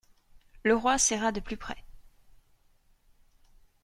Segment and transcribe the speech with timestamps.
[0.63, 1.77] Le roi serra de plus près.